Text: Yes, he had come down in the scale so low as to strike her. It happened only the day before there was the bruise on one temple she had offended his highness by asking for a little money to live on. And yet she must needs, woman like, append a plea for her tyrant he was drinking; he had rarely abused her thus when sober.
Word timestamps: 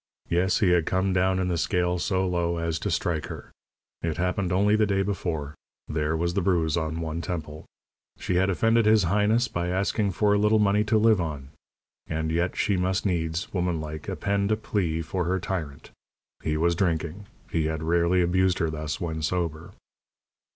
Yes, 0.31 0.61
he 0.61 0.69
had 0.69 0.87
come 0.87 1.13
down 1.13 1.37
in 1.37 1.47
the 1.47 1.59
scale 1.59 1.99
so 1.99 2.25
low 2.27 2.57
as 2.57 2.79
to 2.79 2.89
strike 2.89 3.27
her. 3.27 3.51
It 4.01 4.17
happened 4.17 4.51
only 4.51 4.75
the 4.75 4.87
day 4.87 5.03
before 5.03 5.53
there 5.87 6.17
was 6.17 6.33
the 6.33 6.41
bruise 6.41 6.75
on 6.75 7.01
one 7.01 7.21
temple 7.21 7.67
she 8.17 8.33
had 8.37 8.49
offended 8.49 8.87
his 8.87 9.03
highness 9.03 9.47
by 9.47 9.67
asking 9.67 10.13
for 10.13 10.33
a 10.33 10.39
little 10.39 10.57
money 10.57 10.83
to 10.85 10.97
live 10.97 11.21
on. 11.21 11.49
And 12.07 12.31
yet 12.31 12.55
she 12.55 12.77
must 12.77 13.05
needs, 13.05 13.53
woman 13.53 13.79
like, 13.79 14.09
append 14.09 14.51
a 14.51 14.57
plea 14.57 15.03
for 15.03 15.25
her 15.25 15.39
tyrant 15.39 15.91
he 16.41 16.57
was 16.57 16.73
drinking; 16.73 17.27
he 17.51 17.65
had 17.65 17.83
rarely 17.83 18.23
abused 18.23 18.57
her 18.57 18.71
thus 18.71 18.99
when 18.99 19.21
sober. 19.21 19.69